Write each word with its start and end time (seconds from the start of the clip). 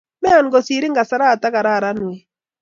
Mean 0.21 0.45
kosirin 0.53 0.95
kasaratak 0.99 1.53
kararan 1.55 1.97
we. 2.05 2.11